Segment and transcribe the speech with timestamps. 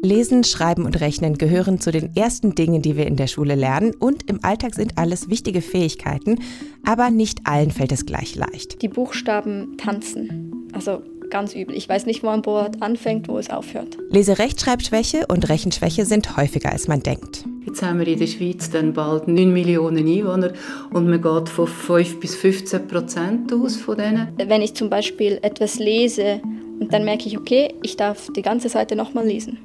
[0.00, 3.94] Lesen, Schreiben und Rechnen gehören zu den ersten Dingen, die wir in der Schule lernen
[3.98, 6.38] und im Alltag sind alles wichtige Fähigkeiten,
[6.84, 8.80] aber nicht allen fällt es gleich leicht.
[8.80, 10.68] Die Buchstaben tanzen.
[10.72, 11.76] Also ganz übel.
[11.76, 13.98] Ich weiß nicht, wo ein Wort anfängt, wo es aufhört.
[14.10, 17.44] Lese-Rechtschreibschwäche und Rechenschwäche sind häufiger, als man denkt.
[17.66, 20.52] Jetzt haben wir in der Schweiz dann bald 9 Millionen Einwohner
[20.92, 24.28] und man geht von 5 bis 15 Prozent aus von denen.
[24.36, 26.40] Wenn ich zum Beispiel etwas lese
[26.78, 29.58] und dann merke ich, okay, ich darf die ganze Seite nochmal lesen,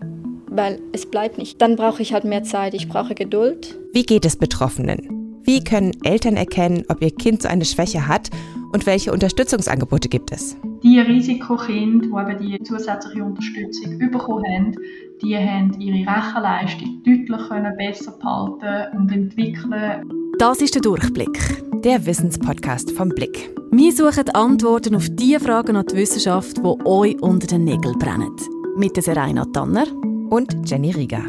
[0.53, 1.61] weil es bleibt nicht.
[1.61, 3.79] Dann brauche ich halt mehr Zeit, ich brauche Geduld.
[3.93, 5.41] Wie geht es Betroffenen?
[5.43, 8.29] Wie können Eltern erkennen, ob ihr Kind so eine Schwäche hat
[8.71, 10.55] und welche Unterstützungsangebote gibt es?
[10.83, 14.75] Die Risikokinder, die eben die zusätzliche Unterstützung bekommen haben,
[15.21, 20.09] die haben ihre Rechenleistung deutlich können besser behalten und entwickeln.
[20.39, 21.37] Das ist der Durchblick.
[21.83, 23.53] Der Wissenspodcast vom Blick.
[23.71, 28.35] Wir suchen Antworten auf die Fragen an die Wissenschaft, die euch unter den Nägeln brennen.
[28.77, 29.85] Mit der Serena Tanner
[30.33, 31.21] und Jenny Rieger.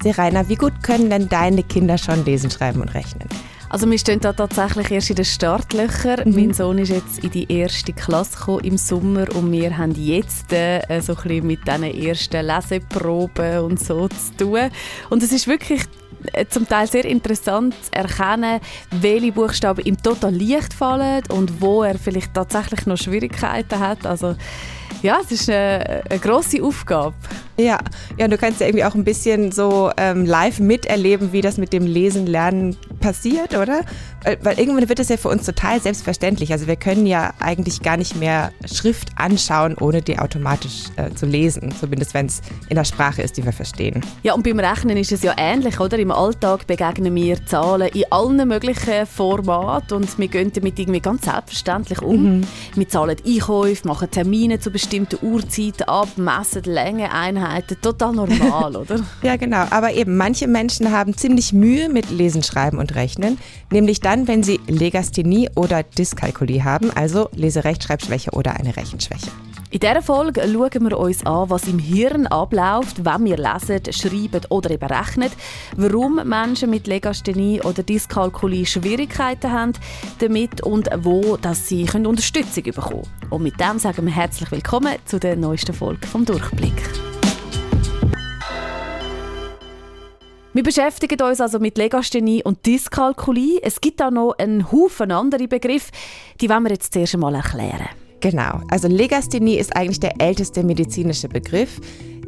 [0.00, 3.28] Serena, wie gut können denn deine Kinder schon lesen, schreiben und rechnen?
[3.68, 6.30] Also wir stehen da tatsächlich erst in den Startlöchern.
[6.30, 6.36] Mhm.
[6.36, 10.52] Mein Sohn ist jetzt in die erste Klasse gekommen im Sommer und wir haben jetzt
[10.52, 14.70] äh, so ein bisschen mit diesen ersten Leseproben und so zu tun.
[15.10, 15.82] Und es ist wirklich
[16.32, 18.60] äh, zum Teil sehr interessant zu erkennen,
[18.92, 24.06] welche Buchstaben ihm total leicht fallen und wo er vielleicht tatsächlich noch Schwierigkeiten hat.
[24.06, 24.36] Also
[25.04, 27.14] ja, es ist eine, eine grosse Aufgabe.
[27.56, 27.78] Ja,
[28.18, 31.72] ja, du kannst ja irgendwie auch ein bisschen so ähm, live miterleben, wie das mit
[31.72, 33.82] dem Lesen, Lernen passiert, oder?
[34.24, 36.50] Weil, weil, irgendwann wird es ja für uns total selbstverständlich.
[36.50, 41.26] Also wir können ja eigentlich gar nicht mehr Schrift anschauen, ohne die automatisch äh, zu
[41.26, 41.72] lesen.
[41.78, 44.04] Zumindest wenn es in der Sprache ist, die wir verstehen.
[44.22, 45.98] Ja, und beim Rechnen ist es ja ähnlich, oder?
[45.98, 51.24] Im Alltag begegnen wir Zahlen in allen möglichen Formaten und wir gehen damit irgendwie ganz
[51.24, 52.38] selbstverständlich um.
[52.38, 52.46] Mhm.
[52.74, 57.43] Wir zahlen Einkäufe, machen Termine zu bestimmten Uhrzeiten ab, messen Länge, Einheiten.
[57.82, 59.00] Total normal, oder?
[59.22, 59.66] ja, genau.
[59.70, 63.38] Aber eben, manche Menschen haben ziemlich Mühe mit Lesen, Schreiben und Rechnen,
[63.70, 69.28] nämlich dann, dann, wenn Sie Legasthenie oder Dyskalkulie haben, also Leserechtschreibschwäche oder eine Rechenschwäche.
[69.70, 74.42] In dieser Folge schauen wir uns an, was im Hirn abläuft, wenn wir lesen, schreiben
[74.50, 75.30] oder eben rechnen,
[75.76, 79.72] warum Menschen mit Legasthenie oder Dyskalkulie Schwierigkeiten haben
[80.20, 83.30] damit und wo dass sie Unterstützung bekommen können.
[83.30, 87.03] Und mit dem sagen wir herzlich willkommen zu der neuesten Folge vom Durchblick.
[90.54, 93.58] Wir beschäftigen uns also mit Legasthenie und Dyskalkulie.
[93.60, 95.90] Es gibt auch noch einen Haufen andere Begriffe,
[96.40, 97.88] die wollen wir jetzt zuerst einmal erklären.
[98.20, 101.80] Genau, also Legasthenie ist eigentlich der älteste medizinische Begriff.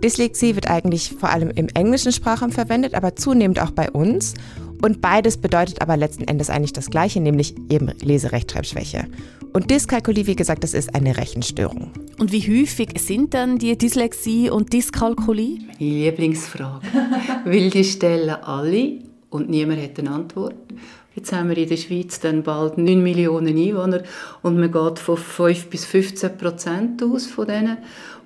[0.02, 4.34] Dyslexie wird eigentlich vor allem im englischen Sprachraum verwendet, aber zunehmend auch bei uns.
[4.82, 9.06] Und beides bedeutet aber letzten Endes eigentlich das Gleiche, nämlich eben Leserechtschreibschwäche.
[9.52, 11.90] Und Dyskalkulie, wie gesagt, das ist eine Rechenstörung.
[12.18, 15.60] Und wie häufig sind dann die Dyslexie und Dyskalkulie?
[15.66, 16.86] Meine Lieblingsfrage.
[17.44, 18.98] Weil die stellen alle
[19.30, 20.56] und niemand hat eine Antwort.
[21.14, 24.02] Jetzt haben wir in der Schweiz dann bald 9 Millionen Einwohner
[24.42, 27.78] und man geht von 5 bis 15 Prozent aus von denen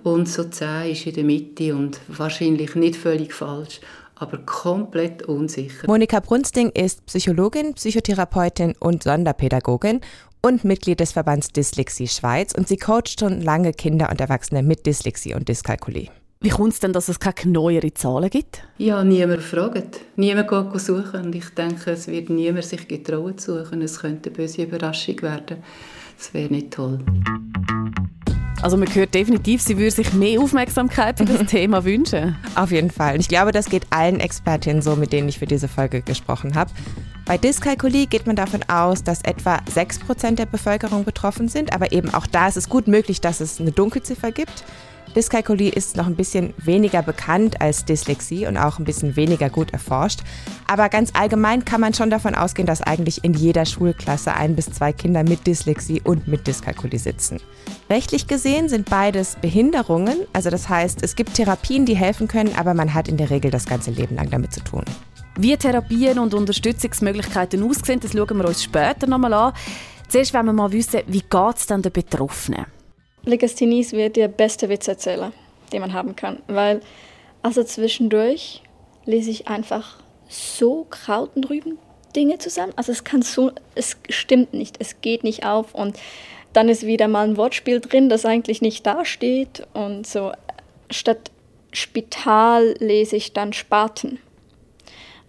[0.02, 3.80] und so 10 ist in der Mitte und wahrscheinlich nicht völlig falsch
[4.20, 5.86] aber komplett unsicher.
[5.86, 10.00] Monika Brunsting ist Psychologin, Psychotherapeutin und Sonderpädagogin
[10.42, 14.86] und Mitglied des Verbands Dyslexie Schweiz und sie coacht schon lange Kinder und Erwachsene mit
[14.86, 16.08] Dyslexie und Dyskalkulie.
[16.42, 18.62] Wie kommt es denn, dass es keine neueren Zahlen gibt?
[18.78, 20.00] Ja, niemand fragt.
[20.16, 21.26] Niemand geht suchen.
[21.26, 23.82] Und ich denke, es wird niemand sich getrauen zu suchen.
[23.82, 25.58] Es könnte eine böse Überraschung werden.
[26.16, 26.98] Das wäre nicht toll.
[28.62, 32.36] Also man hört definitiv, sie würde sich mehr Aufmerksamkeit für das Thema wünschen.
[32.54, 33.14] Auf jeden Fall.
[33.14, 36.54] Und ich glaube, das geht allen Expertinnen so, mit denen ich für diese Folge gesprochen
[36.54, 36.70] habe.
[37.24, 42.12] Bei Dyskalkulie geht man davon aus, dass etwa 6% der Bevölkerung betroffen sind, aber eben
[42.12, 44.64] auch da ist es gut möglich, dass es eine Dunkelziffer gibt.
[45.16, 49.72] Dyskalkulie ist noch ein bisschen weniger bekannt als Dyslexie und auch ein bisschen weniger gut
[49.72, 50.20] erforscht.
[50.68, 54.66] Aber ganz allgemein kann man schon davon ausgehen, dass eigentlich in jeder Schulklasse ein bis
[54.66, 57.40] zwei Kinder mit Dyslexie und mit Dyskalkulie sitzen.
[57.88, 62.74] Rechtlich gesehen sind beides Behinderungen, also das heißt, es gibt Therapien, die helfen können, aber
[62.74, 64.84] man hat in der Regel das ganze Leben lang damit zu tun.
[65.36, 69.52] Wie Therapien und Unterstützungsmöglichkeiten aussehen, das schauen wir uns später nochmal an.
[70.08, 72.66] Zuerst wollen wir mal wissen, wie geht es den Betroffenen?
[73.24, 75.32] Legasthenie wird der beste Witzerzähler,
[75.72, 76.40] den man haben kann.
[76.46, 76.80] Weil,
[77.42, 78.62] also zwischendurch
[79.04, 81.30] lese ich einfach so Kraut
[82.14, 82.72] Dinge zusammen.
[82.76, 85.98] Also es kann so, es stimmt nicht, es geht nicht auf und
[86.52, 90.32] dann ist wieder mal ein Wortspiel drin, das eigentlich nicht dasteht und so
[90.90, 91.30] statt
[91.72, 94.18] Spital lese ich dann Spaten.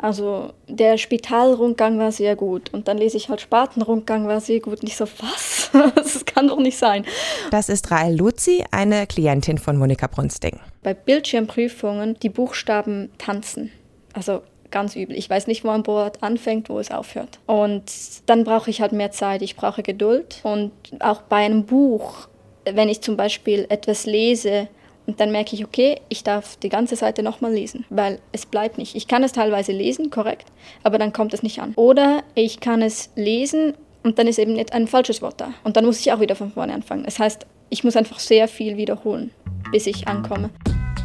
[0.02, 4.82] Also der Spitalrundgang war sehr gut und dann lese ich halt Spatenrundgang war sehr gut.
[4.82, 5.70] Und ich so, was?
[5.96, 7.06] das kann doch nicht sein.
[7.52, 10.60] Das ist Rael Luzi, eine Klientin von Monika Brunsting.
[10.82, 13.72] Bei Bildschirmprüfungen die Buchstaben tanzen.
[14.14, 15.16] Also ganz übel.
[15.16, 17.40] Ich weiß nicht, wo ein Wort anfängt, wo es aufhört.
[17.46, 17.84] Und
[18.26, 20.40] dann brauche ich halt mehr Zeit, ich brauche Geduld.
[20.44, 22.28] Und auch bei einem Buch,
[22.66, 24.68] wenn ich zum Beispiel etwas lese,
[25.12, 28.78] und dann merke ich, okay, ich darf die ganze Seite nochmal lesen, weil es bleibt
[28.78, 28.96] nicht.
[28.96, 30.48] Ich kann es teilweise lesen, korrekt,
[30.84, 31.74] aber dann kommt es nicht an.
[31.76, 33.74] Oder ich kann es lesen
[34.04, 35.54] und dann ist eben nicht ein falsches Wort da.
[35.66, 37.04] Und dann muss ich auch wieder von vorne anfangen.
[37.04, 39.32] Das heißt, ich muss einfach sehr viel wiederholen,
[39.74, 40.50] bis ich ankomme.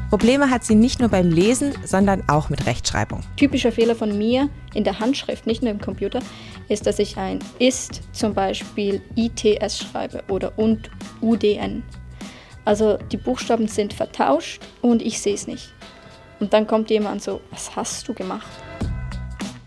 [0.08, 3.23] Probleme hat sie nicht nur beim Lesen, sondern auch mit Rechtschreibung.
[3.37, 6.20] Typischer Fehler von mir in der Handschrift, nicht nur im Computer,
[6.69, 11.82] ist, dass ich ein ist zum Beispiel ITS schreibe oder und UDN.
[12.66, 15.72] Also die Buchstaben sind vertauscht und ich sehe es nicht.
[16.40, 18.46] Und dann kommt jemand so, was hast du gemacht?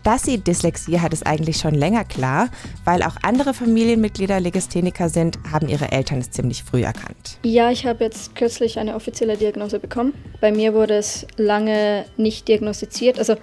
[0.02, 2.48] Dass sie Dyslexie hat, ist eigentlich schon länger klar,
[2.84, 7.38] weil auch andere Familienmitglieder Legastheniker sind, haben ihre Eltern es ziemlich früh erkannt.
[7.42, 10.14] Ja, ich habe jetzt kürzlich eine offizielle Diagnose bekommen.
[10.40, 13.18] Bei mir wurde es lange nicht diagnostiziert.
[13.18, 13.34] Also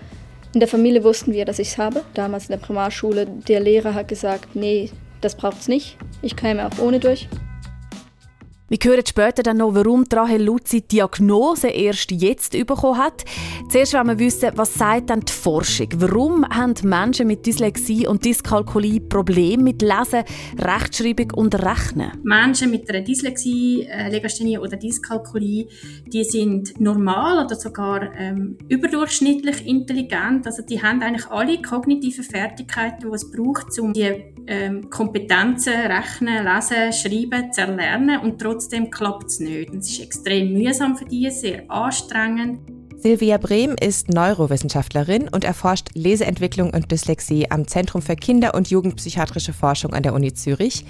[0.53, 2.03] in der Familie wussten wir, dass ich es habe.
[2.13, 5.97] Damals in der Primarschule, der Lehrer hat gesagt, nee, das braucht es nicht.
[6.21, 7.27] Ich käme auch ohne durch.
[8.69, 13.23] Wir hören später dann noch, warum Rahel Luzi die Diagnose erst jetzt bekommen hat.
[13.69, 15.87] Zuerst wollen wir wissen, was sagt denn die Forschung?
[15.95, 20.25] Warum haben Menschen mit Dyslexie und Dyskalkulie Probleme mit Lesen,
[20.59, 22.11] Rechtschreibung und Rechnen?
[22.23, 25.69] Menschen mit einer Dyslexie, äh, Legasthenie oder Dyskalkulie,
[26.05, 30.45] die sind normal oder sogar ähm, überdurchschnittlich intelligent.
[30.45, 36.45] Also die haben eigentlich alle kognitiven Fertigkeiten, die es braucht, um die ähm, Kompetenzen, Rechnen,
[36.45, 39.73] Lesen, Schreiben zu erlernen und trotzdem klappt es nicht.
[39.73, 42.59] Es ist extrem mühsam für die, sehr anstrengend.
[42.95, 49.53] Silvia Brehm ist Neurowissenschaftlerin und erforscht Leseentwicklung und Dyslexie am Zentrum für Kinder- und Jugendpsychiatrische
[49.53, 50.83] Forschung an der Uni Zürich.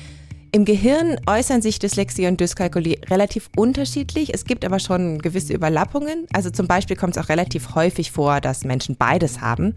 [0.53, 4.33] Im Gehirn äußern sich Dyslexie und Dyskalkulie relativ unterschiedlich.
[4.33, 6.25] Es gibt aber schon gewisse Überlappungen.
[6.31, 9.75] Also zum Beispiel kommt es auch relativ häufig vor, dass Menschen beides haben.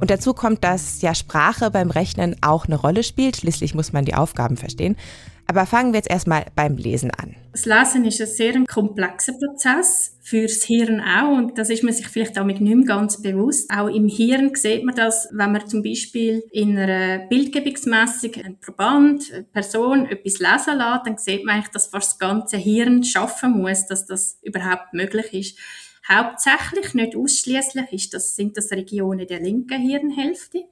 [0.00, 3.36] Und dazu kommt, dass ja Sprache beim Rechnen auch eine Rolle spielt.
[3.36, 4.96] Schließlich muss man die Aufgaben verstehen.
[5.46, 7.34] Aber fangen wir jetzt erstmal beim Lesen an.
[7.52, 12.06] Das Lesen ist ein sehr komplexer Prozess, fürs Hirn auch, und das ist man sich
[12.06, 13.68] vielleicht auch nicht mehr ganz bewusst.
[13.68, 19.32] Auch im Hirn sieht man das, wenn man zum Beispiel in einer Bildgebungsmessung einen Proband,
[19.32, 23.60] eine Person etwas lesen lässt, dann sieht man eigentlich, dass fast das ganze Hirn schaffen
[23.60, 25.58] muss, dass das überhaupt möglich ist.
[26.08, 30.64] Hauptsächlich, nicht ausschließlich, ist das, sind das Regionen der linken Hirnhälfte.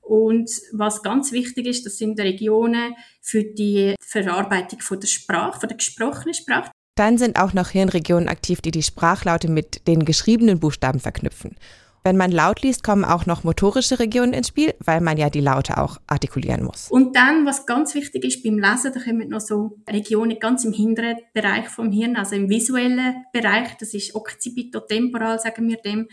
[0.00, 5.68] Und was ganz wichtig ist, das sind Regionen für die Verarbeitung von der Sprache, von
[5.68, 6.70] der gesprochenen Sprache.
[6.96, 11.56] Dann sind auch noch Hirnregionen aktiv, die die Sprachlaute mit den geschriebenen Buchstaben verknüpfen.
[12.02, 15.40] Wenn man laut liest, kommen auch noch motorische Regionen ins Spiel, weil man ja die
[15.40, 16.90] Laute auch artikulieren muss.
[16.90, 20.72] Und dann, was ganz wichtig ist beim Lesen, da kommen noch so Regionen ganz im
[20.72, 26.08] hinteren Bereich vom Hirn, also im visuellen Bereich, das ist occipitotemporal, sagen wir dem.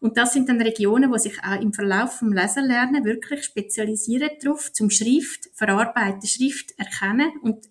[0.00, 4.72] Und das sind dann Regionen, die sich auch im Verlauf vom Lesenlernen wirklich spezialisieren darauf,
[4.72, 7.66] zum Schrift verarbeiten, Schrift erkennen und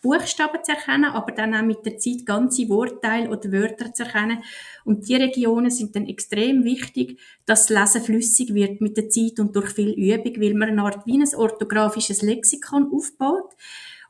[0.00, 4.42] Buchstaben zu erkennen, aber dann auch mit der Zeit ganze Wortteile oder Wörter zu erkennen.
[4.84, 9.38] Und die Regionen sind dann extrem wichtig, dass das Lesen flüssig wird mit der Zeit
[9.38, 13.54] und durch viel Übung, weil man eine Art wie ein orthografisches Lexikon aufbaut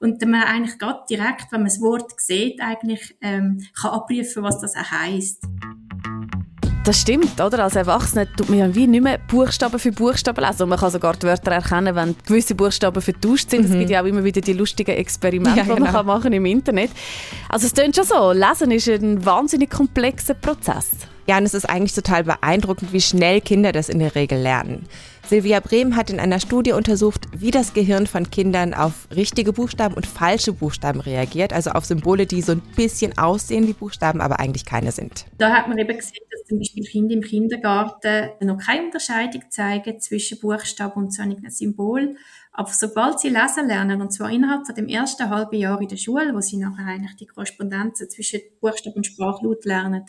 [0.01, 4.61] und man eigentlich gerade direkt, wenn man das Wort sieht, eigentlich ähm, kann abprüfen, was
[4.61, 5.45] das auch heisst.
[6.89, 7.65] Das stimmt, oder?
[7.65, 10.63] Als Erwachsener tut man wie nicht mehr Buchstaben für Buchstaben lesen.
[10.63, 13.69] Und man kann sogar die Wörter erkennen, wenn gewisse Buchstaben vertauscht sind.
[13.69, 13.73] Mhm.
[13.73, 15.75] Es gibt ja auch immer wieder die lustigen Experimente, ja, genau.
[15.75, 16.05] die man genau.
[16.05, 16.91] machen im Internet.
[17.51, 20.93] Also es klingt schon so, Lesen ist ein wahnsinnig komplexer Prozess.
[21.27, 24.87] Ja, und es ist eigentlich total beeindruckend, wie schnell Kinder das in der Regel lernen.
[25.29, 29.95] Silvia Brehm hat in einer Studie untersucht, wie das Gehirn von Kindern auf richtige Buchstaben
[29.95, 34.41] und falsche Buchstaben reagiert, also auf Symbole, die so ein bisschen aussehen wie Buchstaben, aber
[34.41, 35.27] eigentlich keine sind.
[35.37, 40.01] Da hat man eben gesehen, dass zum Beispiel Kinder im Kindergarten noch keine Unterscheidung zeigen
[40.01, 42.17] zwischen Buchstaben und so einem Symbol.
[42.59, 45.97] Aber sobald sie lesen lernen, und zwar innerhalb von dem ersten halben Jahr in der
[45.97, 50.07] Schule, wo sie nachher eigentlich die Korrespondenzen zwischen Buchstaben und Sprachlaut lernen,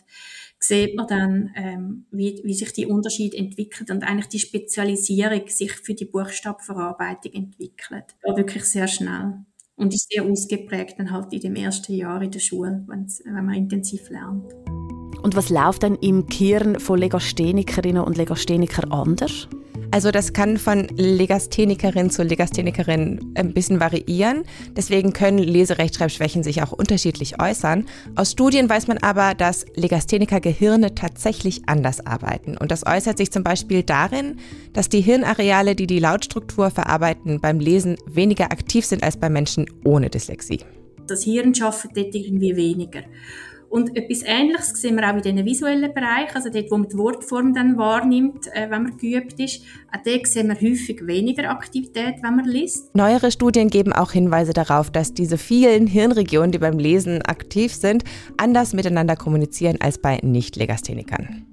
[0.57, 5.73] sieht man dann, ähm, wie, wie sich die Unterschied entwickelt und eigentlich die Spezialisierung sich
[5.73, 8.15] für die Buchstabenverarbeitung entwickelt.
[8.25, 9.45] Ja, wirklich sehr schnell.
[9.75, 13.53] Und ist sehr ausgeprägt dann halt in dem ersten Jahr in der Schule, wenn man
[13.53, 14.51] intensiv lernt.
[15.21, 19.47] Und was läuft dann im Gehirn von Legasthenikerinnen und Legasthenikern anders?
[19.91, 24.43] Also das kann von Legasthenikerin zu Legasthenikerin ein bisschen variieren.
[24.77, 27.85] Deswegen können Leserechtschreibschwächen sich auch unterschiedlich äußern.
[28.15, 32.55] Aus Studien weiß man aber, dass Legastheniker-Gehirne tatsächlich anders arbeiten.
[32.55, 34.37] Und das äußert sich zum Beispiel darin,
[34.73, 39.65] dass die Hirnareale, die die Lautstruktur verarbeiten, beim Lesen weniger aktiv sind als bei Menschen
[39.83, 40.59] ohne Dyslexie.
[41.07, 43.01] Das Hirn schafft dort irgendwie weniger.
[43.69, 46.97] Und etwas Ähnliches sehen wir auch in diesen visuellen Bereich, also dort, wo man die
[46.97, 49.63] Wortform dann wahrnimmt, äh, wenn man geübt ist.
[49.91, 52.95] Auch dort sehen wir häufig weniger Aktivität, wenn man liest.
[52.95, 58.03] Neuere Studien geben auch Hinweise darauf, dass diese vielen Hirnregionen, die beim Lesen aktiv sind,
[58.37, 61.48] anders miteinander kommunizieren als bei Nicht-Legasthenikern.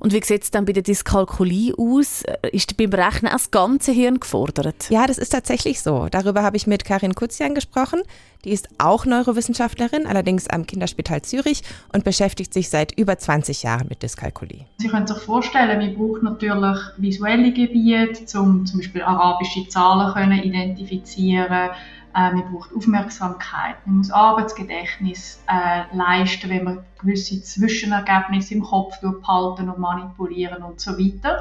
[0.00, 2.24] Und wie sieht es dann bei der Dyskalkulie aus?
[2.52, 4.88] Ist beim Rechnen auch das ganze Hirn gefordert?
[4.88, 6.08] Ja, das ist tatsächlich so.
[6.10, 8.00] Darüber habe ich mit Karin Kutzian gesprochen.
[8.44, 13.88] Die ist auch Neurowissenschaftlerin, allerdings am Kinderspital Zürich und beschäftigt sich seit über 20 Jahren
[13.88, 14.64] mit Dyskalkulie.
[14.78, 20.42] Sie können sich vorstellen, wir brauchen natürlich visuelle Gebiete, um zum Beispiel arabische Zahlen können
[20.42, 21.70] identifizieren
[22.14, 29.00] äh, man braucht Aufmerksamkeit, man muss Arbeitsgedächtnis äh, leisten, wenn man gewisse Zwischenergebnisse im Kopf
[29.00, 31.40] behalten und manipulieren und so weiter.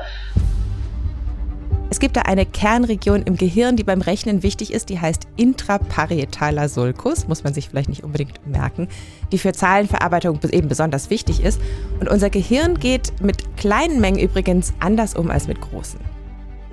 [1.91, 6.69] Es gibt da eine Kernregion im Gehirn, die beim Rechnen wichtig ist, die heißt intraparietaler
[6.69, 8.87] Sulcus, muss man sich vielleicht nicht unbedingt merken,
[9.31, 11.59] die für Zahlenverarbeitung eben besonders wichtig ist.
[11.99, 15.99] Und unser Gehirn geht mit kleinen Mengen übrigens anders um als mit großen.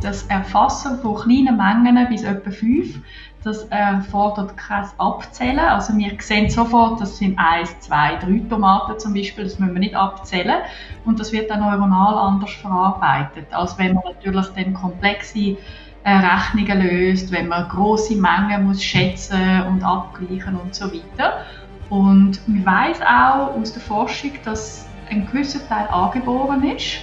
[0.03, 3.01] Das Erfassen von kleinen Mengen bis etwa 5
[3.47, 5.61] das erfordert kein Abzählen.
[5.61, 9.81] Also wir sehen sofort, das sind 1, 2, 3 Tomaten zum Beispiel, das müssen wir
[9.81, 10.63] nicht abzählen.
[11.05, 15.57] Und das wird dann neuronal anders verarbeitet, als wenn man natürlich dann komplexe
[16.03, 21.45] äh, Rechnungen löst, wenn man große Mengen muss schätzen und abgleichen und so weiter.
[21.89, 26.99] Und man weiß auch aus der Forschung, dass ein gewisser Teil angeboren ist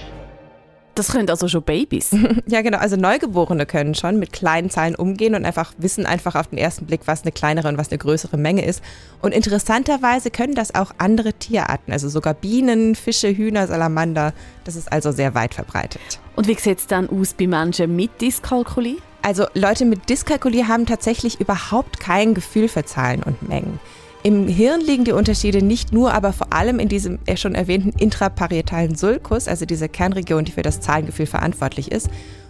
[0.94, 2.10] das können also schon Babys.
[2.46, 2.78] ja, genau.
[2.78, 6.86] Also Neugeborene können schon mit kleinen Zahlen umgehen und einfach wissen einfach auf den ersten
[6.86, 8.82] Blick, was eine kleinere und was eine größere Menge ist.
[9.20, 14.32] Und interessanterweise können das auch andere Tierarten, also sogar Bienen, Fische, Hühner, Salamander.
[14.64, 16.20] Das ist also sehr weit verbreitet.
[16.36, 18.96] Und wie sieht es dann aus bei Menschen mit Dyskalkulie?
[19.22, 23.80] Also Leute mit Dyskalkulie haben tatsächlich überhaupt kein Gefühl für Zahlen und Mengen.
[24.26, 28.94] Im Hirn liegen die Unterschiede nicht nur, aber vor allem in diesem schon erwähnten intraparietalen
[28.94, 32.08] Sulcus, also diese Kernregion, die für das Zahlengefühl verantwortlich ist.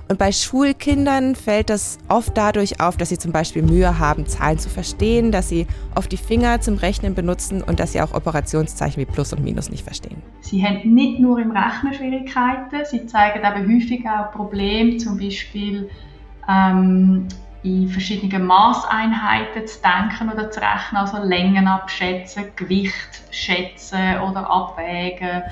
[0.09, 4.61] Und bei Schulkindern fällt das oft dadurch auf, dass sie zum Beispiel Mühe haben, Zahlen
[4.61, 5.66] zu verstehen, dass sie
[5.97, 9.69] oft die Finger zum Rechnen benutzen und dass sie auch Operationszeichen wie Plus und Minus
[9.69, 10.23] nicht verstehen.
[10.43, 15.88] Sie haben nicht nur im Rechnen Schwierigkeiten, sie zeigen aber häufig auch Probleme, zum Beispiel
[16.49, 17.26] ähm,
[17.64, 25.42] in verschiedenen Maßeinheiten zu denken oder zu rechnen, also Längen abschätzen, Gewicht schätzen oder abwägen,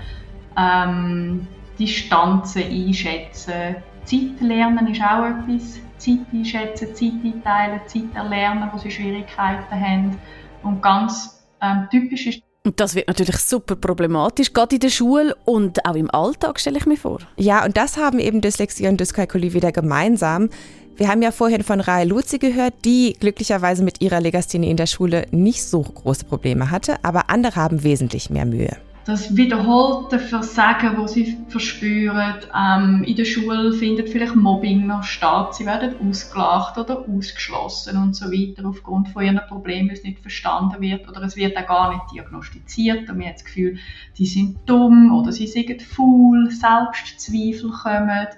[0.57, 3.77] ähm, Distanzen einschätzen.
[4.05, 5.81] Zeit lernen ist auch etwas.
[5.97, 10.19] Zeit einschätzen, Zeit einteilen, Zeit erlernen, wo sie Schwierigkeiten haben.
[10.63, 15.35] Und ganz ähm, typisch ist und das wird natürlich super problematisch, gerade in der Schule
[15.45, 17.19] und auch im Alltag, stelle ich mir vor.
[17.37, 20.49] Ja, und das haben eben Dyslexie und Dyskalkulie wieder gemeinsam.
[20.97, 24.87] Wir haben ja vorhin von Rae Luzi gehört, die glücklicherweise mit ihrer Legasthenie in der
[24.87, 28.77] Schule nicht so große Probleme hatte, aber andere haben wesentlich mehr Mühe.
[29.05, 35.57] Das wiederholte Versagen, das sie verspüren, ähm, in der Schule findet vielleicht Mobbing noch statt,
[35.57, 40.81] sie werden ausgelacht oder ausgeschlossen und so weiter aufgrund von ihren Problemen, es nicht verstanden
[40.81, 43.11] wird oder es wird auch gar nicht diagnostiziert.
[43.11, 43.79] Und man hat das Gefühl,
[44.19, 48.29] die sind dumm oder sie sind faul, Selbstzweifel kommen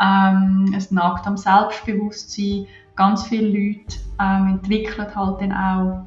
[0.00, 2.66] ähm, es nagt am Selbstbewusstsein.
[2.94, 6.06] Ganz viele Leute ähm, entwickeln halt dann auch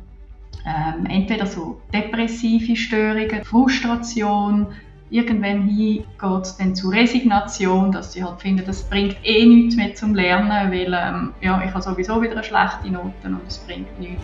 [0.65, 4.67] ähm, entweder so depressive Störungen, Frustration,
[5.09, 6.05] irgendwann geht
[6.43, 10.71] es dann zu Resignation, dass sie halt finden, das bringt eh nichts mehr zum Lernen,
[10.71, 14.23] weil ähm, ja, ich habe sowieso wieder eine schlechte Note und es bringt nichts.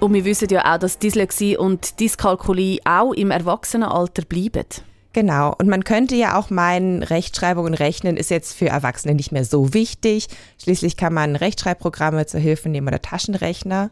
[0.00, 4.64] Und wir wissen ja auch, dass Dyslexie und Dyskalkulie auch im Erwachsenenalter bleiben.
[5.12, 9.32] Genau, und man könnte ja auch meinen, Rechtschreibung und Rechnen ist jetzt für Erwachsene nicht
[9.32, 10.28] mehr so wichtig.
[10.62, 13.90] Schließlich kann man Rechtschreibprogramme zur Hilfe nehmen oder Taschenrechner.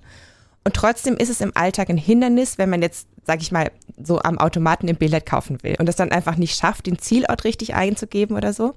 [0.65, 3.71] Und trotzdem ist es im Alltag ein Hindernis, wenn man jetzt, sag ich mal,
[4.01, 7.45] so am Automaten im Billett kaufen will und es dann einfach nicht schafft, den Zielort
[7.45, 8.75] richtig einzugeben oder so.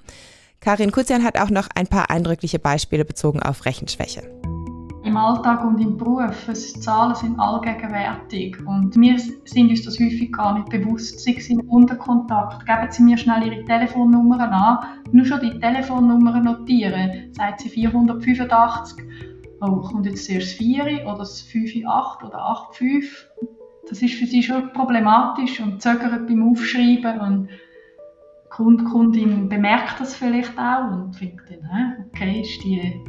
[0.60, 4.22] Karin Kutzian hat auch noch ein paar eindrückliche Beispiele bezogen auf Rechenschwäche
[5.12, 6.46] im Alltag und im Beruf.
[6.48, 11.20] Die Zahlen sind allgegenwärtig und wir sind uns das häufig gar nicht bewusst.
[11.20, 12.64] Sie sind unter Kontakt.
[12.64, 14.78] Geben Sie mir schnell Ihre Telefonnummern an.
[15.12, 17.30] Nur schon die Telefonnummer notieren.
[17.32, 19.04] Sagt sie 485.
[19.60, 22.38] Oh, kommt jetzt zuerst das 4 oder das 5-8 oder
[22.72, 23.04] 8-5?
[23.88, 27.48] Das ist für sie schon problematisch und zögert beim Aufschreiben und
[28.48, 33.02] Kunde, Kundin bemerkt das vielleicht auch und findet dann, okay, ist die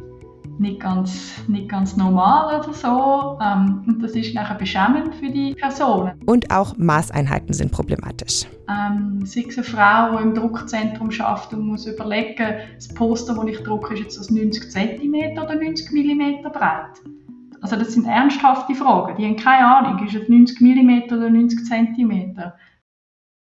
[0.58, 3.38] nicht ganz, nicht ganz normal oder so.
[3.42, 6.12] Ähm, und das ist nachher beschämend für die Personen.
[6.26, 8.46] Und auch Maßeinheiten sind problematisch.
[8.68, 13.46] Ähm, sei es eine Frau, die im Druckzentrum arbeitet und muss überlegen, das Poster, das
[13.46, 17.00] ich drucke, ist jetzt das 90 cm oder 90 mm breit.
[17.60, 19.16] Also das sind ernsthafte Fragen.
[19.16, 22.36] Die haben keine Ahnung, ist es 90 mm oder 90 cm.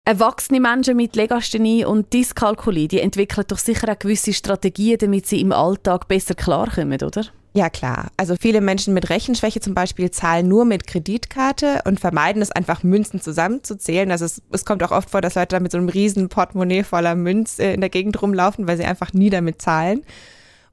[0.05, 5.39] Erwachsene Menschen mit Legasthenie und Dyskalkulie, die entwickeln doch sicher auch gewisse Strategien, damit sie
[5.39, 7.23] im Alltag besser klarkommen, oder?
[7.53, 8.07] Ja klar.
[8.17, 12.83] Also viele Menschen mit Rechenschwäche zum Beispiel zahlen nur mit Kreditkarte und vermeiden es einfach,
[12.83, 14.11] Münzen zusammenzuzählen.
[14.11, 16.83] Also es, es kommt auch oft vor, dass Leute da mit so einem riesen Portemonnaie
[16.83, 20.03] voller Münz äh, in der Gegend rumlaufen, weil sie einfach nie damit zahlen.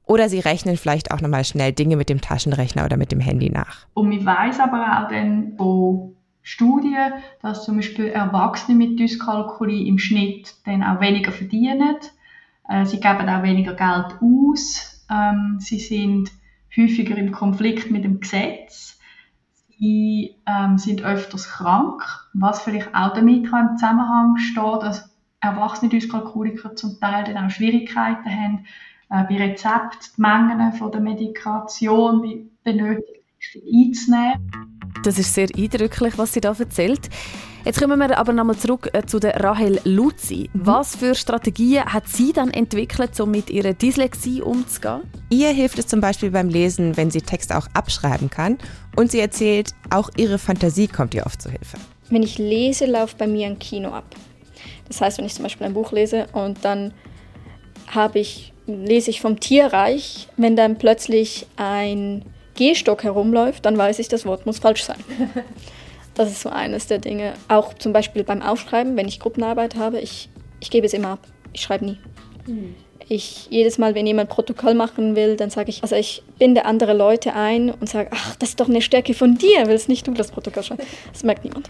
[0.05, 3.49] Oder sie rechnen vielleicht auch nochmal schnell Dinge mit dem Taschenrechner oder mit dem Handy
[3.49, 3.87] nach.
[3.93, 9.99] Und ich weiß aber auch dann, wo Studien, dass zum Beispiel Erwachsene mit Dyskalkulie im
[9.99, 11.97] Schnitt dann auch weniger verdienen.
[12.67, 15.05] Äh, sie geben auch weniger Geld aus.
[15.09, 16.31] Ähm, sie sind
[16.75, 18.99] häufiger im Konflikt mit dem Gesetz.
[19.77, 25.09] Sie ähm, sind öfters krank, was vielleicht auch damit im Zusammenhang steht, dass
[25.41, 28.65] erwachsene Dyskalkuliker zum Teil dann auch Schwierigkeiten haben,
[29.09, 33.21] äh, bei Rezept die Mengen von der Medikation benötigt
[33.55, 34.70] einzunehmen.
[35.03, 37.09] Das ist sehr eindrücklich, was sie da erzählt.
[37.65, 40.49] Jetzt kommen wir aber nochmal zurück äh, zu der Rahel Luzi.
[40.53, 40.61] Mhm.
[40.65, 45.01] Was für Strategien hat sie dann entwickelt, um mit ihrer Dyslexie umzugehen?
[45.29, 48.57] Ihr hilft es zum Beispiel beim Lesen, wenn sie Texte auch abschreiben kann.
[48.95, 51.77] Und sie erzählt, auch ihre Fantasie kommt ihr oft zu Hilfe.
[52.09, 54.15] Wenn ich lese, läuft bei mir ein Kino ab.
[54.87, 56.93] Das heißt, wenn ich zum Beispiel ein Buch lese und dann
[57.87, 64.07] habe ich, lese ich vom Tierreich, wenn dann plötzlich ein Gehstock herumläuft, dann weiß ich,
[64.07, 64.99] das Wort muss falsch sein.
[66.13, 67.33] Das ist so eines der Dinge.
[67.47, 70.29] Auch zum Beispiel beim Aufschreiben, wenn ich Gruppenarbeit habe, ich,
[70.59, 71.19] ich gebe es immer ab.
[71.53, 71.97] Ich schreibe nie.
[72.47, 72.75] Mhm.
[73.07, 76.93] Ich, jedes Mal, wenn jemand Protokoll machen will, dann sage ich, also ich binde andere
[76.93, 80.13] Leute ein und sage, ach, das ist doch eine Stärke von dir, willst nicht du
[80.13, 80.83] das Protokoll schreiben.
[81.11, 81.69] Das merkt niemand.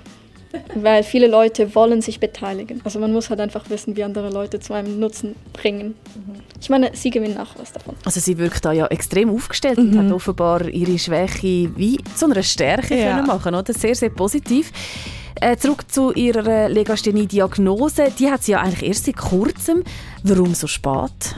[0.75, 2.81] Weil viele Leute wollen sich beteiligen.
[2.84, 5.96] Also man muss halt einfach wissen, wie andere Leute zu einem Nutzen bringen.
[6.60, 7.96] Ich meine, sie gewinnen auch was davon.
[8.05, 9.91] Also sie wirkt da ja extrem aufgestellt mhm.
[9.91, 13.15] und hat offenbar ihre Schwäche wie zu einer Stärke ja.
[13.15, 13.74] können machen, oder?
[13.74, 14.72] Sehr, sehr positiv.
[15.36, 18.12] Äh, zurück zu ihrer Legasthenie-Diagnose.
[18.20, 19.84] Die hat sie ja eigentlich erst seit kurzem.
[20.24, 21.35] Warum so spät?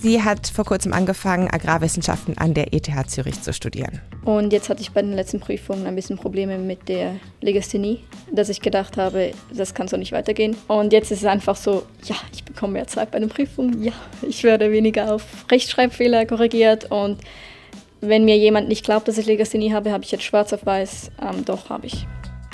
[0.00, 4.00] Sie hat vor kurzem angefangen, Agrarwissenschaften an der ETH Zürich zu studieren.
[4.24, 8.48] Und jetzt hatte ich bei den letzten Prüfungen ein bisschen Probleme mit der Legasthenie, dass
[8.48, 10.56] ich gedacht habe, das kann so nicht weitergehen.
[10.68, 13.92] Und jetzt ist es einfach so, ja, ich bekomme mehr Zeit bei den Prüfungen, ja,
[14.22, 17.18] ich werde weniger auf Rechtschreibfehler korrigiert und
[18.00, 21.10] wenn mir jemand nicht glaubt, dass ich Legasthenie habe, habe ich jetzt schwarz auf weiß,
[21.20, 22.06] ähm, doch habe ich.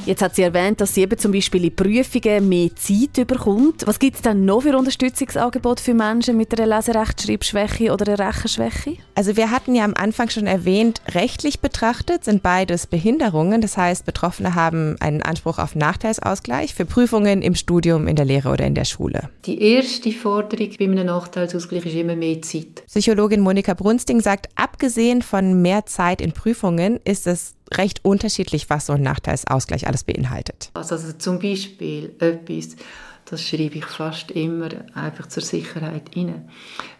[0.06, 3.86] Jetzt hat sie erwähnt, dass sie eben zum Beispiel in Prüfungen mehr Zeit bekommt.
[3.86, 8.98] Was gibt es denn noch für Unterstützungsangebote für Menschen mit einer Leserechtschreibschwäche oder einer Rechenschwäche?
[9.14, 13.62] Also wir hatten ja am Anfang schon erwähnt, rechtlich betrachtet sind beides Behinderungen.
[13.62, 18.50] Das heißt, Betroffene haben einen Anspruch auf Nachteilsausgleich für Prüfungen im Studium, in der Lehre
[18.50, 19.30] oder in der Schule.
[19.46, 22.84] Die erste Forderung bei einem Nachteilsausgleich ist immer mehr Zeit.
[22.88, 28.86] Psychologin Monika Brunsting sagt, abgesehen von mehr Zeit in Prüfungen ist es recht unterschiedlich, was
[28.86, 30.70] so ein Nachteilsausgleich alles beinhaltet.
[30.74, 32.76] Also, also zum Beispiel etwas,
[33.24, 36.48] das schreibe ich fast immer einfach zur Sicherheit rein.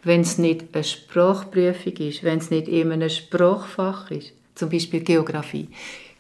[0.03, 5.01] Wenn es nicht eine Sprachprüfung ist, wenn es nicht immer ein Sprachfach ist, zum Beispiel
[5.01, 5.69] Geografie.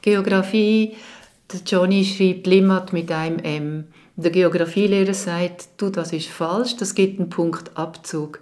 [0.03, 0.95] Geografie,
[1.53, 3.85] der Johnny schreibt Limmat mit einem M.
[4.17, 8.41] Der Geografielehrer sagt, du, das ist falsch, das gibt einen Punkt Abzug.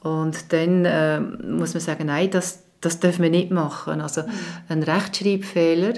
[0.00, 4.00] Und dann äh, muss man sagen, nein, das, das dürfen wir nicht machen.
[4.00, 4.22] Also
[4.68, 5.94] ein Rechtschreibfehler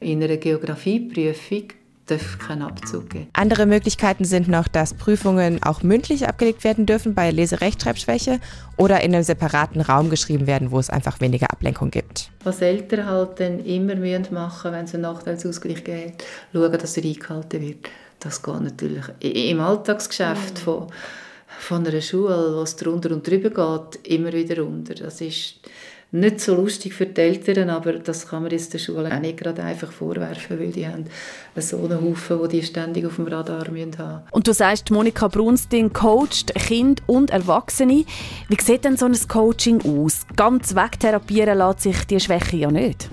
[0.00, 1.68] in einer Geografieprüfung
[2.06, 3.28] darf keinen Abzug geben.
[3.32, 8.40] Andere Möglichkeiten sind noch, dass Prüfungen auch mündlich abgelegt werden dürfen bei Leserechtschreibschwäche
[8.76, 12.30] oder in einem separaten Raum geschrieben werden, wo es einfach weniger Ablenkung gibt.
[12.42, 17.04] Was Eltern halt dann immer müssen machen wenn es einen Nachteilsausgleich gibt, schauen, dass er
[17.04, 17.88] eingehalten wird.
[18.20, 20.62] Das geht natürlich im Alltagsgeschäft mhm.
[20.62, 20.86] von,
[21.58, 24.94] von einer Schule, was drunter und drüber geht, immer wieder unter.
[24.94, 25.56] Das ist
[26.14, 29.36] nicht so lustig für die Eltern, aber das kann man jetzt der Schule auch nicht
[29.36, 31.06] gerade einfach vorwerfen, weil die haben
[31.56, 35.26] so einen Haufen, die die ständig auf dem Radar haben müssen Und du sagst, Monika
[35.26, 38.04] Brunsting coacht Kinder und Erwachsene.
[38.48, 40.24] Wie sieht denn so ein Coaching aus?
[40.36, 43.10] Ganz wegtherapieren lässt sich die Schwäche ja nicht.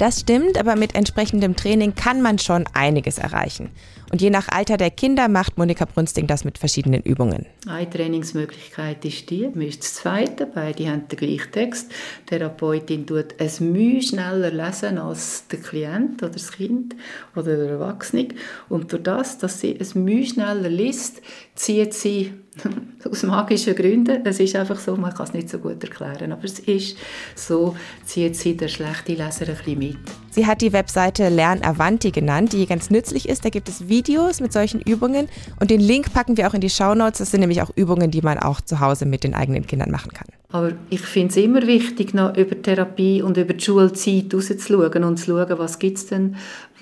[0.00, 3.68] Das stimmt, aber mit entsprechendem Training kann man schon einiges erreichen.
[4.10, 7.44] Und je nach Alter der Kinder macht Monika Brünsting das mit verschiedenen Übungen.
[7.68, 11.92] Eine Trainingsmöglichkeit ist die, man ist das Zweite, beide haben den gleichen Text.
[12.22, 16.96] Die Therapeutin tut es Mühe schneller lesen als der Klient oder das Kind
[17.36, 18.28] oder der Erwachsene.
[18.70, 21.20] Und durch das, dass sie es Mühe schneller liest,
[21.54, 22.32] zieht sie
[23.10, 26.44] aus magischen Gründen, es ist einfach so, man kann es nicht so gut erklären, aber
[26.44, 26.96] es ist
[27.34, 29.96] so, zieht sie der schlechte Leser ein bisschen mit.
[30.30, 33.44] Sie hat die Webseite Lern Avanti genannt, die ganz nützlich ist.
[33.44, 35.28] Da gibt es Videos mit solchen Übungen
[35.60, 37.18] und den Link packen wir auch in die Shownotes.
[37.18, 40.12] Das sind nämlich auch Übungen, die man auch zu Hause mit den eigenen Kindern machen
[40.12, 40.28] kann.
[40.52, 45.16] Aber ich finde es immer wichtig, noch über Therapie und über die Schulzeit rauszuschauen und
[45.16, 46.36] zu schauen, was gibt es denn,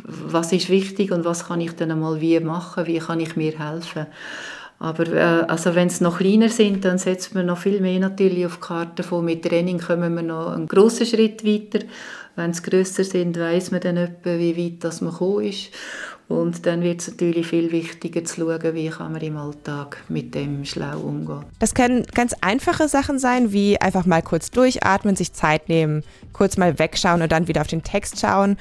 [0.05, 3.59] was ist wichtig und was kann ich dann einmal wie machen, wie kann ich mir
[3.59, 4.07] helfen.
[4.81, 8.47] Aber äh, also wenn es noch kleiner sind, dann setzt man noch viel mehr natürlich
[8.47, 9.25] auf die Karte von.
[9.25, 11.85] Mit Training kommen wir noch einen grossen Schritt weiter.
[12.37, 15.71] Wenn es grösser sind, weiß man dann etwa, wie weit das man gekommen ist.
[16.29, 20.35] Und dann wird es natürlich viel wichtiger zu schauen, wie kann man im Alltag mit
[20.35, 21.45] dem schlau umgehen.
[21.59, 26.59] Das können ganz einfache Sachen sein, wie einfach mal kurz durchatmen, sich Zeit nehmen, kurz
[26.59, 28.59] mal wegschauen und dann wieder auf den Text schauen.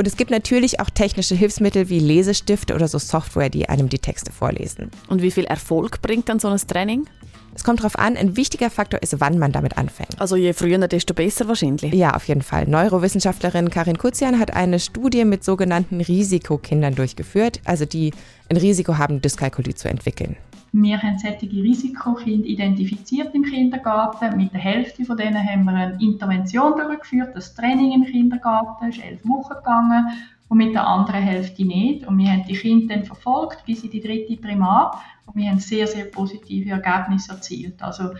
[0.00, 3.98] Und es gibt natürlich auch technische Hilfsmittel wie Lesestifte oder so Software, die einem die
[3.98, 4.92] Texte vorlesen.
[5.08, 7.08] Und wie viel Erfolg bringt dann so ein Training?
[7.52, 10.20] Es kommt darauf an, ein wichtiger Faktor ist, wann man damit anfängt.
[10.20, 11.92] Also je früher, desto besser wahrscheinlich.
[11.92, 12.68] Ja, auf jeden Fall.
[12.68, 18.12] Neurowissenschaftlerin Karin Kuzian hat eine Studie mit sogenannten Risikokindern durchgeführt, also die
[18.48, 20.36] ein Risiko haben, Dyskalkulie zu entwickeln.
[20.72, 24.36] Wir haben solche Risikokinder identifiziert im Kindergarten.
[24.36, 27.34] Mit der Hälfte von denen haben wir eine Intervention durchgeführt.
[27.34, 30.06] Das Training im Kindergarten ist elf Wochen gegangen
[30.48, 32.06] und mit der anderen Hälfte nicht.
[32.06, 35.58] Und wir haben die Kinder dann verfolgt bis in die dritte Primar und wir haben
[35.58, 37.82] sehr, sehr positive Ergebnisse erzielt.
[37.82, 38.10] Also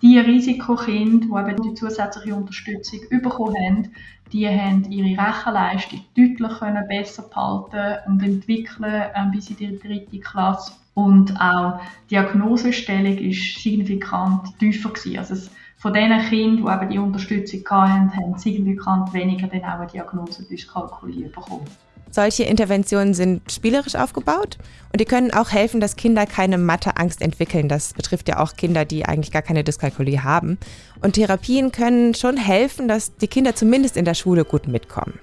[0.00, 3.88] die Risikokinder, die eben die zusätzliche Unterstützung bekommen haben,
[4.32, 10.72] die haben ihre Rechenleistung deutlich besser behalten und entwickeln ähm, bis in die dritte Klasse.
[10.94, 15.18] Und auch die Diagnosestellung ist signifikant tiefer gewesen.
[15.18, 19.80] Also es, von den Kindern, die eben die Unterstützung hatten, haben signifikant weniger dann auch
[19.80, 21.66] eine Diagnose Dyskalkulie bekommen.
[22.12, 24.58] Solche Interventionen sind spielerisch aufgebaut
[24.92, 27.70] und die können auch helfen, dass Kinder keine Matheangst entwickeln.
[27.70, 30.58] Das betrifft ja auch Kinder, die eigentlich gar keine Dyskalkulie haben.
[31.00, 35.18] Und Therapien können schon helfen, dass die Kinder zumindest in der Schule gut mitkommen.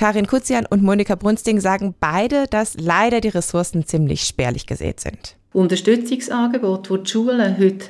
[0.00, 5.36] Karin Kutzian und Monika Brunsting sagen beide, dass leider die Ressourcen ziemlich spärlich gesät sind.
[5.52, 7.88] Unterstützungsangebote, die die Schulen heute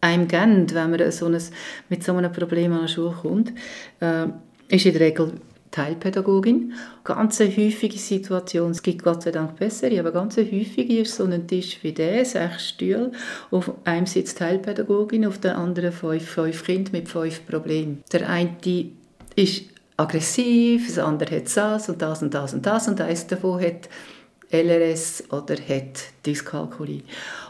[0.00, 1.36] einem geben, wenn man so ein,
[1.88, 3.52] mit so einem Problem an die Schule kommt,
[3.98, 4.26] äh,
[4.68, 5.32] ist in der Regel
[5.72, 6.74] Teilpädagogin.
[7.02, 11.16] Ganz eine häufige Situation, es gibt Gott sei Dank bessere, aber ganz eine häufige ist
[11.16, 13.10] so ein Tisch wie der, sechs Stühle,
[13.50, 18.04] auf einem sitzt Teilpädagogin, auf der anderen fünf, fünf Kinder mit fünf Problemen.
[18.12, 18.56] Der eine
[19.34, 23.60] ist aggressiv, das andere hat das und das und das und das und eines davon
[23.60, 23.88] hat
[24.50, 27.02] LRS oder hat Dyskalkulie.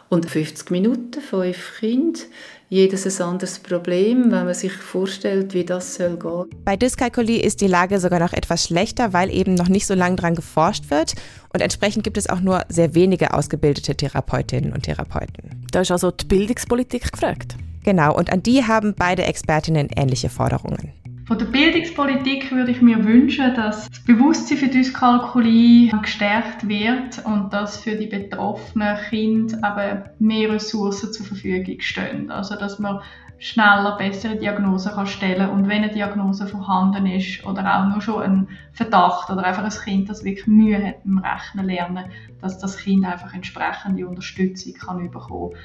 [0.09, 2.21] Und 50 Minuten, fünf Kinder,
[2.69, 6.47] jedes ein anderes Problem, wenn man sich vorstellt, wie das soll gehen.
[6.65, 10.17] Bei Dyskalkulie ist die Lage sogar noch etwas schlechter, weil eben noch nicht so lange
[10.17, 11.15] daran geforscht wird
[11.53, 15.67] und entsprechend gibt es auch nur sehr wenige ausgebildete Therapeutinnen und Therapeuten.
[15.73, 17.57] Da ist also die Bildungspolitik gefragt.
[17.85, 20.93] Genau, und an die haben beide Expertinnen ähnliche Forderungen.
[21.27, 27.53] Von der Bildungspolitik würde ich mir wünschen, dass das Bewusstsein für Dyskalkulie gestärkt wird und
[27.53, 32.31] dass für die betroffenen Kinder aber mehr Ressourcen zur Verfügung stehen.
[32.31, 33.01] Also dass man
[33.39, 38.23] schneller bessere Diagnosen kann stellen und wenn eine Diagnose vorhanden ist oder auch nur schon
[38.23, 42.05] ein Verdacht oder einfach ein Kind, das wirklich Mühe hat im Rechnen lernen,
[42.41, 45.57] dass das Kind einfach entsprechende Unterstützung kann bekommen.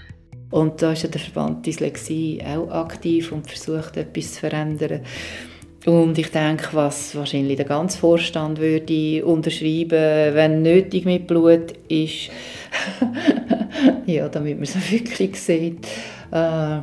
[0.49, 5.01] Und da ist ja der Verband Dyslexie auch aktiv und versucht etwas zu verändern.
[5.85, 12.29] Und ich denke, was wahrscheinlich der ganze Vorstand würde unterschreiben, wenn nötig mit Blut ist,
[14.05, 15.87] ja, damit man es wirklich sieht,
[16.31, 16.81] äh,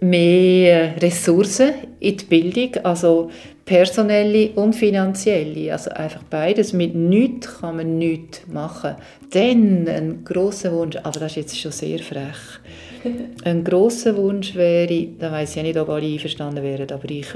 [0.00, 3.30] mehr Ressourcen in die Bildung, also
[3.66, 6.72] personelle und finanzielle, also einfach beides.
[6.72, 8.96] Mit nichts kann man nichts machen.
[9.32, 12.60] Dann ein grosser Wunsch, aber das ist jetzt schon sehr frech,
[13.44, 17.26] ein grosser Wunsch wäre, da weiß ich ja nicht, ob alle einverstanden wären, aber ich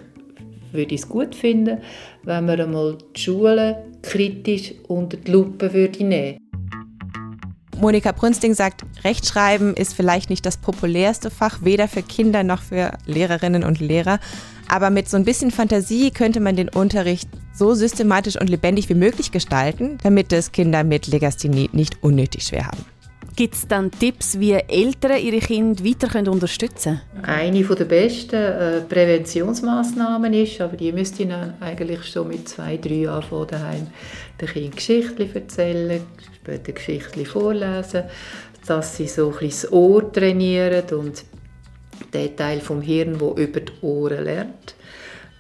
[0.75, 1.79] würde es gut finden,
[2.25, 6.39] wenn man einmal die Schulen kritisch unter die Lupe würde nehmen
[7.81, 12.93] Monika Brünsting sagt, Rechtschreiben ist vielleicht nicht das populärste Fach, weder für Kinder noch für
[13.07, 14.21] Lehrerinnen und Lehrer.
[14.69, 18.95] Aber mit so ein bisschen Fantasie könnte man den Unterricht so systematisch und lebendig wie
[18.95, 22.94] möglich gestalten, damit es Kinder mit Legasthenie nicht unnötig schwer haben.
[23.37, 27.25] Gibt es dann Tipps, wie Eltern ihre Kinder weiter unterstützen können?
[27.25, 32.95] Eine der besten äh, Präventionsmaßnahmen ist, aber die müsst ihr eigentlich schon mit zwei, drei
[32.95, 33.89] Jahren von daheim
[34.41, 36.01] den Kindern Geschichten erzählen,
[36.37, 38.05] später Geschichten vorlesen,
[38.69, 41.25] dass sie so ein bisschen das Ohr trainieren und
[42.13, 44.74] den Teil vom Hirn, der über die Ohren lernt.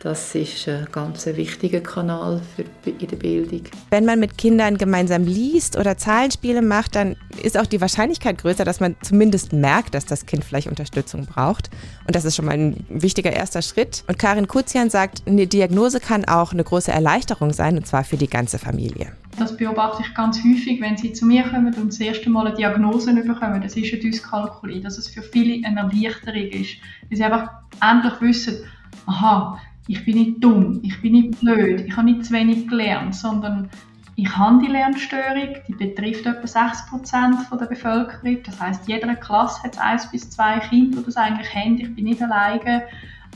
[0.05, 3.63] Das ist ein ganz wichtiger Kanal für, in der Bildung.
[3.89, 8.67] Wenn man mit Kindern gemeinsam liest oder Zahlenspiele macht, dann ist auch die Wahrscheinlichkeit größer,
[8.67, 11.71] dass man zumindest merkt, dass das Kind vielleicht Unterstützung braucht.
[12.07, 14.05] Und das ist schon mal ein wichtiger erster Schritt.
[14.07, 18.19] Und Karin Kuzian sagt, eine Diagnose kann auch eine große Erleichterung sein, und zwar für
[18.19, 19.13] die ganze Familie.
[19.39, 22.57] Das beobachte ich ganz häufig, wenn sie zu mir kommen und das erste Mal eine
[22.57, 23.63] Diagnose bekommen.
[23.63, 26.77] Das ist eine Dyskalkulie, dass es für viele eine Erleichterung ist.
[27.09, 27.49] Weil sie einfach
[27.81, 28.59] endlich wissen,
[29.07, 33.15] aha, ich bin nicht dumm, ich bin nicht blöd, ich habe nicht zu wenig gelernt,
[33.15, 33.69] sondern
[34.17, 38.43] ich habe die Lernstörung, die betrifft etwa 6% der Bevölkerung.
[38.45, 41.79] Das heißt, jeder Klasse hat eins bis zwei Kinder, die das eigentlich haben.
[41.79, 42.85] Ich bin nicht alleine.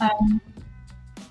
[0.00, 0.40] Ähm,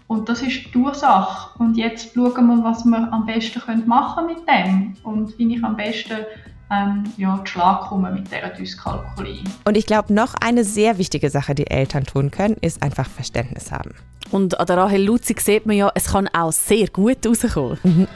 [0.08, 1.58] und das ist die Ursache.
[1.60, 5.78] Und jetzt schauen wir, was wir am besten machen mit dem und wie ich am
[5.78, 6.26] besten
[6.72, 9.44] ähm, ja, Schlag komme mit dieser Dyskalkulie.
[9.66, 13.72] Und ich glaube, noch eine sehr wichtige Sache, die Eltern tun können, ist einfach Verständnis
[13.72, 13.94] haben.
[14.32, 17.80] Und an der Rahel Luzig sieht man ja, es kann auch sehr gut rauskommen.
[17.84, 18.08] Mhm.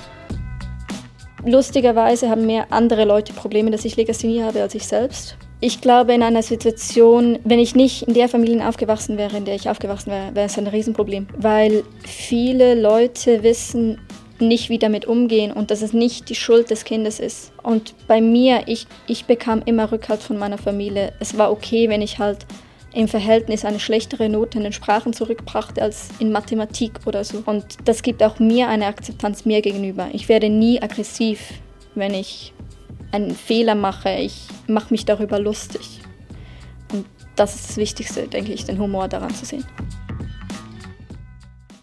[1.46, 5.38] Lustigerweise haben mehr andere Leute Probleme, dass ich Legasthenie habe, als ich selbst.
[5.60, 9.56] Ich glaube, in einer Situation, wenn ich nicht in der Familie aufgewachsen wäre, in der
[9.56, 11.28] ich aufgewachsen wäre, wäre es ein Riesenproblem.
[11.38, 14.00] Weil viele Leute wissen
[14.42, 17.52] nicht, wie damit umgehen und dass es nicht die Schuld des Kindes ist.
[17.64, 21.14] Und bei mir, ich, ich bekam immer Rückhalt von meiner Familie.
[21.20, 22.46] Es war okay, wenn ich halt
[22.94, 27.44] im Verhältnis eine schlechtere Note in den Sprachen zurückbrachte als in Mathematik oder so.
[27.46, 30.10] Und das gibt auch mir eine Akzeptanz mir gegenüber.
[30.12, 31.54] Ich werde nie aggressiv,
[31.96, 32.54] wenn ich
[33.12, 34.10] einen Fehler mache.
[34.16, 36.02] Ich mache mich darüber lustig.
[36.92, 39.66] Und das ist das Wichtigste, denke ich, den Humor daran zu sehen.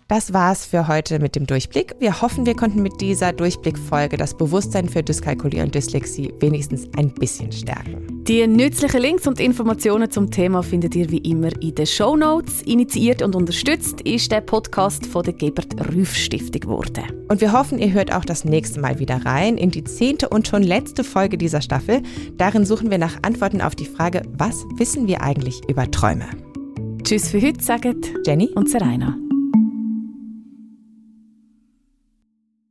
[0.09, 1.95] Das war's für heute mit dem Durchblick.
[1.99, 7.11] Wir hoffen, wir konnten mit dieser Durchblickfolge das Bewusstsein für Dyskalkulie und Dyslexie wenigstens ein
[7.13, 8.25] bisschen stärken.
[8.25, 12.63] Die nützlichen Links und Informationen zum Thema findet ihr wie immer in den Show Notes.
[12.63, 17.05] Initiiert und unterstützt ist der Podcast von der Gebert Rüff Stiftung geworden.
[17.29, 20.49] Und wir hoffen, ihr hört auch das nächste Mal wieder rein in die zehnte und
[20.49, 22.01] schon letzte Folge dieser Staffel.
[22.39, 26.25] Darin suchen wir nach Antworten auf die Frage, was wissen wir eigentlich über Träume?
[27.05, 29.15] Tschüss für heute, sagen Jenny und Serena.